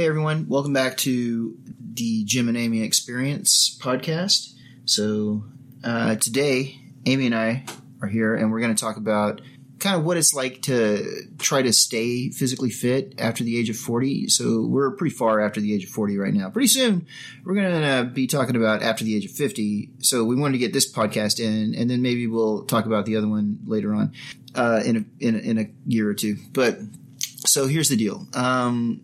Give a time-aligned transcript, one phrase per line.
[0.00, 1.58] Hey everyone, welcome back to
[1.92, 4.54] the Jim and Amy Experience podcast.
[4.86, 5.44] So
[5.84, 7.66] uh, today, Amy and I
[8.00, 9.42] are here, and we're going to talk about
[9.78, 11.04] kind of what it's like to
[11.38, 14.28] try to stay physically fit after the age of 40.
[14.28, 16.48] So we're pretty far after the age of 40 right now.
[16.48, 17.06] Pretty soon,
[17.44, 19.90] we're going to be talking about after the age of 50.
[19.98, 23.18] So we wanted to get this podcast in, and then maybe we'll talk about the
[23.18, 24.14] other one later on
[24.54, 26.38] uh, in, a, in, a, in a year or two.
[26.54, 26.78] But
[27.18, 28.26] so here's the deal.
[28.32, 29.02] Um,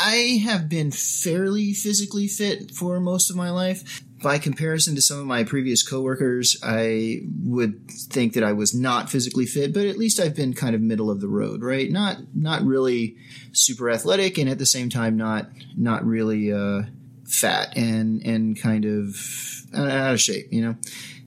[0.00, 4.02] I have been fairly physically fit for most of my life.
[4.22, 9.08] By comparison to some of my previous coworkers, I would think that I was not
[9.08, 11.90] physically fit, but at least I've been kind of middle of the road, right?
[11.90, 13.16] Not not really
[13.52, 16.82] super athletic, and at the same time, not not really uh,
[17.24, 19.16] fat and and kind of
[19.74, 20.76] out of shape, you know.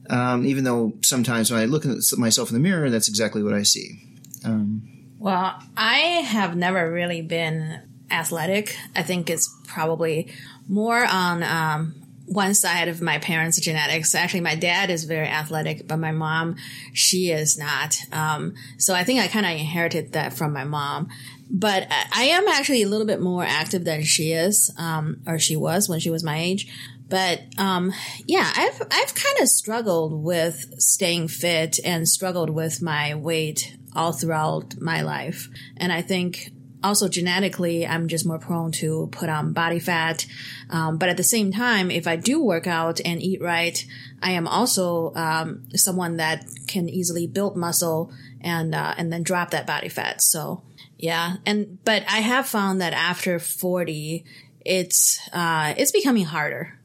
[0.09, 3.53] Um, even though sometimes when I look at myself in the mirror, that's exactly what
[3.53, 3.99] I see.
[4.45, 7.81] Um, well, I have never really been
[8.13, 8.77] athletic.
[8.95, 10.31] I think it's probably
[10.67, 11.95] more on um,
[12.25, 14.15] one side of my parents' genetics.
[14.15, 16.55] Actually, my dad is very athletic, but my mom,
[16.93, 17.95] she is not.
[18.11, 21.09] Um, so I think I kind of inherited that from my mom.
[21.49, 25.55] But I am actually a little bit more active than she is, um, or she
[25.55, 26.67] was when she was my age.
[27.09, 27.93] But um,
[28.25, 34.13] yeah, I've I've kind of struggled with staying fit and struggled with my weight all
[34.13, 36.51] throughout my life, and I think
[36.83, 40.25] also genetically, I'm just more prone to put on body fat.
[40.69, 43.83] Um, but at the same time, if I do work out and eat right,
[44.21, 48.11] I am also um, someone that can easily build muscle
[48.41, 50.21] and uh, and then drop that body fat.
[50.21, 50.63] So
[50.97, 54.25] yeah, and but I have found that after 40,
[54.65, 56.77] it's uh, it's becoming harder.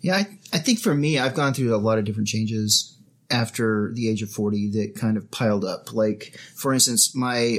[0.00, 2.93] Yeah, I, I think for me, I've gone through a lot of different changes
[3.30, 5.92] after the age of 40 that kind of piled up.
[5.92, 7.58] Like, for instance, my,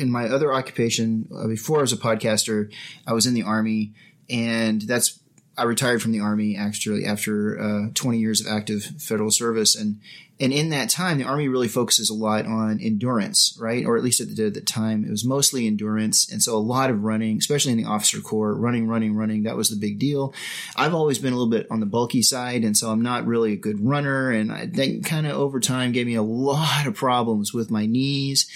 [0.00, 2.72] in my other occupation, uh, before I was a podcaster,
[3.06, 3.94] I was in the army
[4.28, 5.18] and that's,
[5.56, 9.74] I retired from the army actually after uh, 20 years of active federal service.
[9.74, 10.00] And
[10.40, 13.84] and in that time, the Army really focuses a lot on endurance, right?
[13.84, 16.30] Or at least at the, time, it was mostly endurance.
[16.30, 19.56] And so a lot of running, especially in the officer corps, running, running, running, that
[19.56, 20.32] was the big deal.
[20.76, 22.62] I've always been a little bit on the bulky side.
[22.62, 24.30] And so I'm not really a good runner.
[24.30, 27.86] And I, that kind of over time gave me a lot of problems with my
[27.86, 28.48] knees.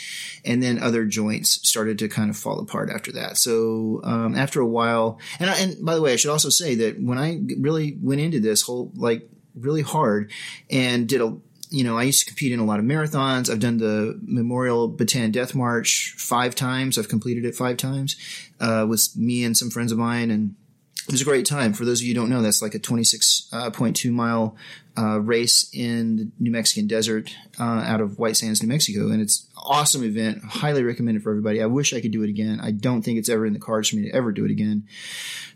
[0.44, 3.38] And then other joints started to kind of fall apart after that.
[3.38, 6.76] So um, after a while, and, I, and by the way, I should also say
[6.76, 10.30] that when I really went into this whole, like, really hard
[10.70, 11.36] and did a
[11.72, 13.48] you know, I used to compete in a lot of marathons.
[13.48, 16.98] I've done the Memorial Bataan Death March five times.
[16.98, 18.16] I've completed it five times
[18.60, 20.54] uh, with me and some friends of mine, and
[21.06, 21.72] it was a great time.
[21.72, 24.54] For those of you who don't know, that's like a 26.2 uh, mile
[24.96, 29.20] uh, race in the New Mexican desert uh, out of White Sands, New Mexico, and
[29.22, 30.42] it's awesome event.
[30.44, 31.62] Highly recommended for everybody.
[31.62, 32.60] I wish I could do it again.
[32.62, 34.86] I don't think it's ever in the cards for me to ever do it again.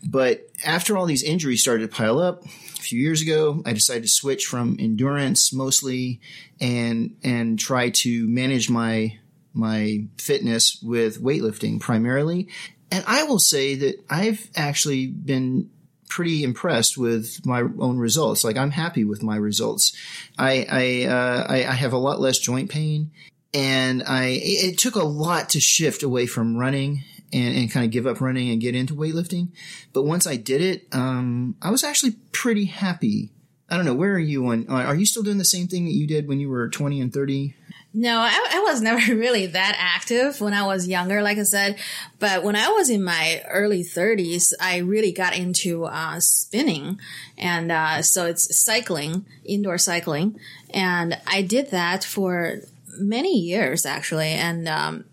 [0.05, 3.63] But after all these injuries started to pile up, a few years ago.
[3.67, 6.21] I decided to switch from endurance mostly
[6.61, 9.19] and and try to manage my
[9.53, 12.49] my fitness with weightlifting primarily.
[12.91, 15.71] And I will say that I've actually been
[16.09, 18.45] pretty impressed with my own results.
[18.45, 19.97] Like I'm happy with my results.
[20.39, 23.11] I I, uh, I, I have a lot less joint pain,
[23.55, 27.93] and I it took a lot to shift away from running and, and kind of
[27.93, 29.49] give up running and get into weightlifting.
[29.93, 33.31] But once I did it, um, I was actually pretty happy.
[33.69, 33.95] I don't know.
[33.95, 34.69] Where are you on?
[34.69, 37.13] Are you still doing the same thing that you did when you were 20 and
[37.13, 37.55] 30?
[37.99, 41.79] No, I, I, was never really that active when I was younger, like I said.
[42.19, 47.01] But when I was in my early 30s, I really got into uh, spinning.
[47.39, 50.39] And uh, so it's cycling, indoor cycling.
[50.75, 52.61] And I did that for
[52.99, 54.29] many years, actually.
[54.29, 55.05] And um,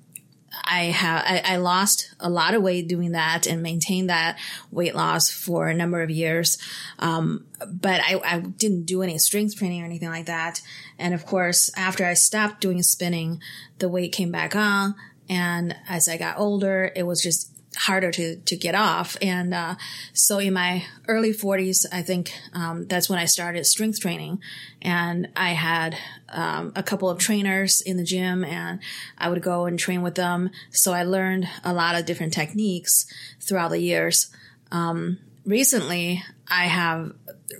[0.64, 4.38] I have I, I, lost a lot of weight doing that and maintained that
[4.72, 6.58] weight loss for a number of years.
[7.00, 10.62] Um, but I, I, didn't do any strength training or anything like that.
[11.00, 13.42] And of course, after I stopped doing spinning,
[13.80, 14.96] the weight came back on.
[15.30, 19.18] And as I got older, it was just harder to to get off.
[19.22, 19.76] And uh,
[20.14, 24.40] so in my early 40s, I think um, that's when I started strength training,
[24.82, 25.98] and I had
[26.30, 28.80] um, a couple of trainers in the gym, and
[29.18, 30.52] I would go and train with them.
[30.72, 33.06] So I learned a lot of different techniques
[33.42, 34.32] throughout the years.
[34.72, 37.14] Um, recently, I have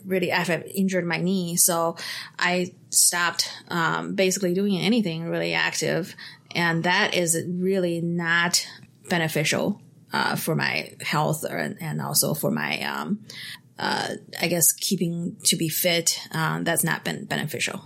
[0.06, 1.98] really I have injured my knee, so
[2.38, 6.16] I stopped um, basically doing anything really active,
[6.56, 8.68] and that is really not
[9.10, 9.82] beneficial
[10.14, 13.20] uh, for my health or, and also for my, um,
[13.78, 16.20] uh, I guess keeping to be fit.
[16.32, 17.84] Um, that's not been beneficial.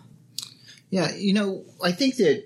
[0.90, 2.44] Yeah, you know, I think that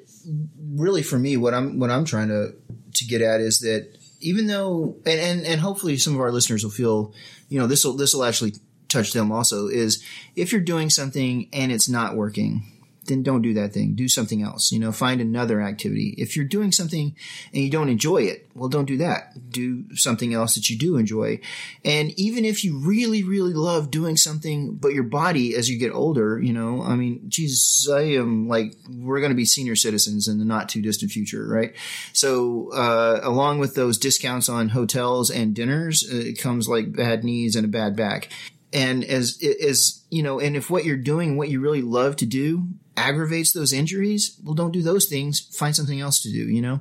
[0.76, 2.54] really for me, what I'm what I'm trying to
[2.94, 6.64] to get at is that even though, and, and, and hopefully some of our listeners
[6.64, 7.14] will feel,
[7.50, 8.54] you know, this will, this will actually
[8.88, 10.04] touch them also is
[10.36, 12.64] if you're doing something and it's not working,
[13.06, 13.96] then don't do that thing.
[13.96, 14.72] Do something else.
[14.72, 16.14] You know, find another activity.
[16.18, 17.16] If you're doing something
[17.52, 19.52] and you don't enjoy it, well, don't do that.
[19.52, 21.40] Do something else that you do enjoy.
[21.84, 25.94] And even if you really, really love doing something, but your body, as you get
[25.94, 30.28] older, you know, I mean, Jesus, I am like, we're going to be senior citizens
[30.28, 31.74] in the not too distant future, right?
[32.14, 37.24] So, uh, along with those discounts on hotels and dinners, uh, it comes like bad
[37.24, 38.30] knees and a bad back
[38.74, 42.26] and as as you know and if what you're doing what you really love to
[42.26, 42.68] do
[43.02, 46.80] aggravates those injuries well don't do those things find something else to do you know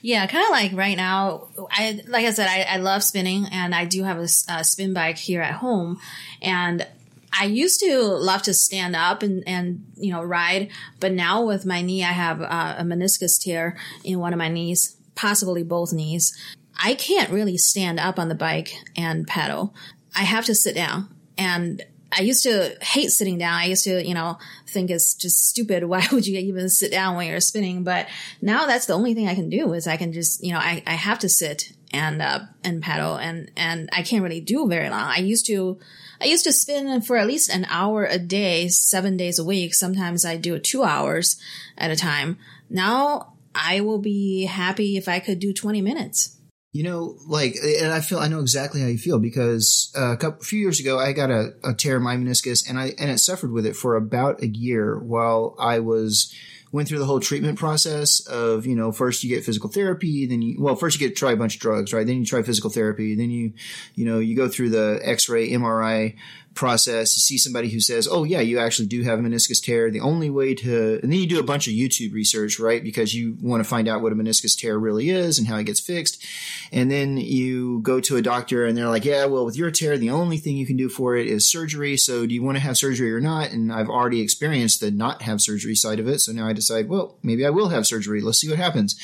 [0.00, 3.74] yeah kind of like right now i like i said I, I love spinning and
[3.74, 6.00] i do have a, a spin bike here at home
[6.40, 6.86] and
[7.34, 10.70] I used to love to stand up and, and you know ride,
[11.00, 14.48] but now with my knee, I have uh, a meniscus tear in one of my
[14.48, 16.36] knees, possibly both knees.
[16.76, 19.74] I can't really stand up on the bike and pedal.
[20.14, 21.82] I have to sit down and
[22.12, 23.54] I used to hate sitting down.
[23.54, 24.38] I used to, you know,
[24.68, 25.84] think it's just stupid.
[25.92, 27.84] Why would you even sit down when you're spinning?
[27.84, 28.06] But
[28.40, 30.82] now that's the only thing I can do is I can just, you know, I,
[30.86, 34.88] I have to sit and, uh, and paddle and, and I can't really do very
[34.90, 35.00] long.
[35.00, 35.78] I used to,
[36.20, 39.74] I used to spin for at least an hour a day, seven days a week.
[39.74, 41.40] Sometimes I do two hours
[41.76, 42.38] at a time.
[42.70, 46.36] Now I will be happy if I could do 20 minutes.
[46.72, 50.16] You know, like, and I feel I know exactly how you feel because uh, a
[50.16, 52.94] couple a few years ago I got a, a tear in my meniscus and I
[52.98, 56.34] and it suffered with it for about a year while I was
[56.72, 60.40] went through the whole treatment process of you know first you get physical therapy then
[60.40, 62.06] you well first you get try a bunch of drugs right?
[62.06, 63.52] Then you try physical therapy then you
[63.94, 66.16] you know you go through the X-ray MRI
[66.54, 69.90] process, you see somebody who says, "Oh yeah, you actually do have a meniscus tear."
[69.90, 72.82] The only way to, and then you do a bunch of YouTube research, right?
[72.82, 75.64] Because you want to find out what a meniscus tear really is and how it
[75.64, 76.22] gets fixed.
[76.70, 79.96] And then you go to a doctor, and they're like, "Yeah, well, with your tear,
[79.96, 81.96] the only thing you can do for it is surgery.
[81.96, 85.22] So, do you want to have surgery or not?" And I've already experienced the not
[85.22, 88.20] have surgery side of it, so now I decide, well, maybe I will have surgery.
[88.20, 88.96] Let's see what happens.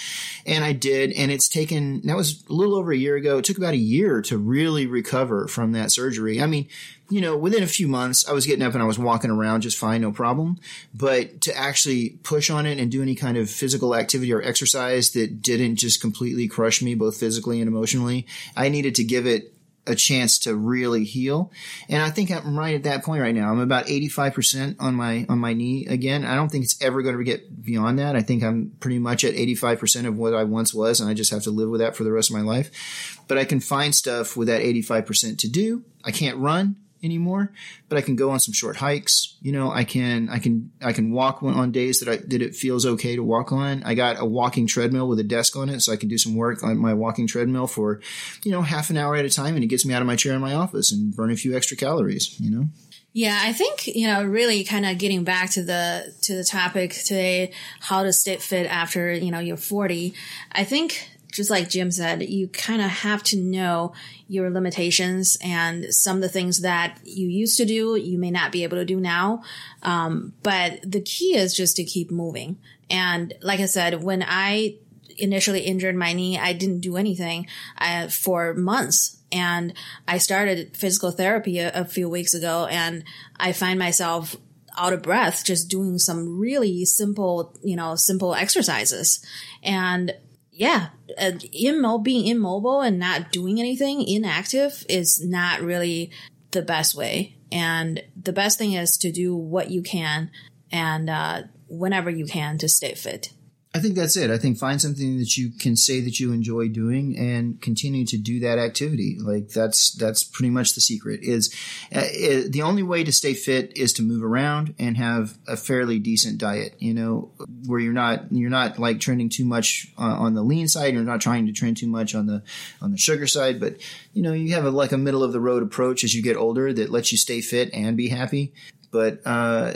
[0.46, 2.02] And I did, and it's taken.
[2.04, 3.38] That was a little over a year ago.
[3.38, 6.40] It took about a year to really recover from that surgery.
[6.40, 6.66] I mean
[7.10, 9.62] you know, within a few months, I was getting up and I was walking around
[9.62, 10.58] just fine, no problem.
[10.94, 15.10] But to actually push on it and do any kind of physical activity or exercise
[15.12, 18.26] that didn't just completely crush me, both physically and emotionally,
[18.56, 19.54] I needed to give it
[19.86, 21.50] a chance to really heal.
[21.88, 23.50] And I think I'm right at that point right now.
[23.50, 26.26] I'm about 85% on my, on my knee again.
[26.26, 28.14] I don't think it's ever going to get beyond that.
[28.14, 31.00] I think I'm pretty much at 85% of what I once was.
[31.00, 33.18] And I just have to live with that for the rest of my life.
[33.28, 35.84] But I can find stuff with that 85% to do.
[36.04, 37.52] I can't run anymore,
[37.88, 39.36] but I can go on some short hikes.
[39.40, 42.54] You know, I can, I can, I can walk on days that I, that it
[42.54, 43.82] feels okay to walk on.
[43.84, 46.34] I got a walking treadmill with a desk on it, so I can do some
[46.34, 48.00] work on my walking treadmill for,
[48.44, 50.16] you know, half an hour at a time and it gets me out of my
[50.16, 52.68] chair in my office and burn a few extra calories, you know?
[53.14, 56.92] Yeah, I think, you know, really kind of getting back to the, to the topic
[56.92, 60.14] today, how to stay fit after, you know, you're 40.
[60.52, 63.92] I think just like Jim said, you kind of have to know
[64.26, 68.50] your limitations and some of the things that you used to do, you may not
[68.50, 69.44] be able to do now.
[69.84, 72.58] Um, but the key is just to keep moving.
[72.90, 74.78] And like I said, when I
[75.16, 77.46] initially injured my knee, I didn't do anything
[77.80, 79.18] uh, for months.
[79.30, 79.74] And
[80.08, 83.04] I started physical therapy a, a few weeks ago and
[83.36, 84.34] I find myself
[84.76, 89.24] out of breath just doing some really simple, you know, simple exercises.
[89.62, 90.16] And
[90.58, 96.10] yeah, uh, immobile, being immobile and not doing anything, inactive is not really
[96.50, 97.36] the best way.
[97.52, 100.32] And the best thing is to do what you can
[100.72, 103.32] and uh, whenever you can to stay fit.
[103.74, 104.30] I think that's it.
[104.30, 108.16] I think find something that you can say that you enjoy doing and continue to
[108.16, 109.18] do that activity.
[109.20, 111.20] Like that's that's pretty much the secret.
[111.22, 111.54] Is
[111.94, 115.54] uh, it, the only way to stay fit is to move around and have a
[115.54, 116.76] fairly decent diet.
[116.78, 117.30] You know,
[117.66, 120.94] where you're not you're not like trending too much uh, on the lean side.
[120.94, 122.42] You're not trying to trend too much on the
[122.80, 123.76] on the sugar side, but
[124.14, 126.36] you know you have a, like a middle of the road approach as you get
[126.36, 128.54] older that lets you stay fit and be happy.
[128.90, 129.74] But uh,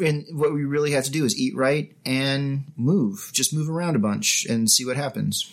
[0.00, 3.30] and what we really have to do is eat right and move.
[3.32, 5.52] Just move around a bunch and see what happens.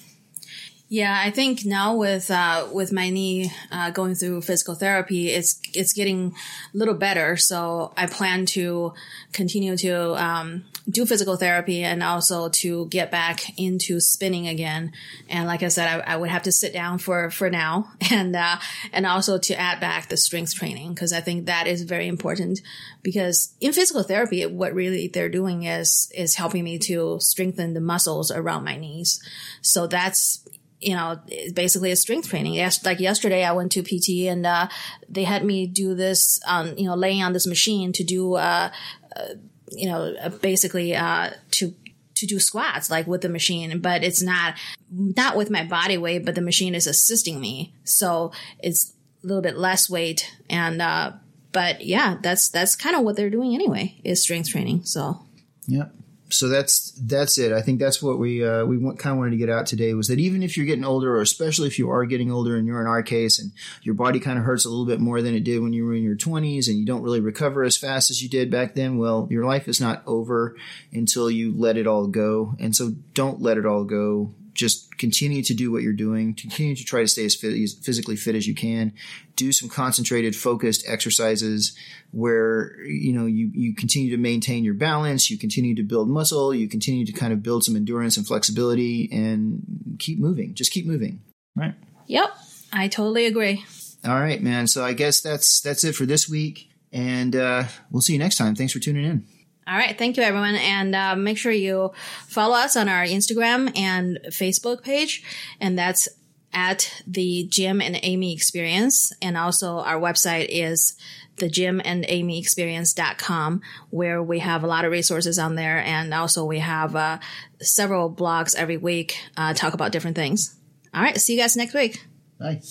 [0.89, 5.60] Yeah, I think now with uh, with my knee uh, going through physical therapy, it's
[5.74, 6.34] it's getting
[6.74, 7.36] a little better.
[7.36, 8.94] So I plan to
[9.34, 14.94] continue to um, do physical therapy and also to get back into spinning again.
[15.27, 18.34] And like I said, I, I would have to sit down for for now, and
[18.34, 18.56] uh,
[18.94, 22.62] and also to add back the strength training because I think that is very important.
[23.03, 27.82] Because in physical therapy, what really they're doing is is helping me to strengthen the
[27.82, 29.22] muscles around my knees.
[29.62, 30.48] So that's
[30.79, 31.19] you know,
[31.53, 32.55] basically a strength training.
[32.86, 34.67] Like yesterday, I went to PT and uh,
[35.10, 38.69] they had me do this, um, you know, laying on this machine to do, uh,
[39.15, 39.27] uh,
[39.72, 41.74] you know, uh, basically uh, to
[42.15, 44.55] to do squats like with the machine, but it's not
[44.91, 48.93] not with my body weight, but the machine is assisting me, so it's
[49.24, 50.81] a little bit less weight and.
[50.81, 51.12] uh
[51.53, 54.84] but yeah, that's that's kind of what they're doing anyway is strength training.
[54.84, 55.25] So
[55.65, 55.86] yeah,
[56.29, 57.51] so that's that's it.
[57.51, 60.07] I think that's what we uh, we kind of wanted to get out today was
[60.07, 62.81] that even if you're getting older, or especially if you are getting older, and you're
[62.81, 65.43] in our case, and your body kind of hurts a little bit more than it
[65.43, 68.22] did when you were in your 20s, and you don't really recover as fast as
[68.22, 68.98] you did back then.
[68.98, 70.55] Well, your life is not over
[70.91, 75.44] until you let it all go, and so don't let it all go just continue
[75.44, 76.34] to do what you're doing.
[76.34, 78.92] Continue to try to stay as, fit, as physically fit as you can.
[79.36, 81.78] Do some concentrated, focused exercises
[82.12, 85.30] where you know you you continue to maintain your balance.
[85.30, 86.54] You continue to build muscle.
[86.54, 90.56] You continue to kind of build some endurance and flexibility, and keep moving.
[90.56, 91.22] Just keep moving.
[91.56, 91.76] Right.
[92.08, 92.36] Yep,
[92.74, 93.64] I totally agree.
[94.06, 94.68] All right, man.
[94.68, 98.38] So I guess that's that's it for this week, and uh, we'll see you next
[98.38, 98.56] time.
[98.56, 99.26] Thanks for tuning in.
[99.68, 99.98] All right.
[99.98, 100.56] Thank you, everyone.
[100.56, 101.92] And uh, make sure you
[102.28, 105.24] follow us on our Instagram and Facebook page.
[105.60, 106.08] And that's
[106.54, 109.12] at the Jim and Amy Experience.
[109.22, 110.96] And also our website is
[111.36, 115.80] the Jim and Amy Experience.com, where we have a lot of resources on there.
[115.80, 117.20] And also we have uh,
[117.62, 120.56] several blogs every week uh, talk about different things.
[120.94, 121.18] All right.
[121.18, 122.06] See you guys next week.
[122.40, 122.62] Bye.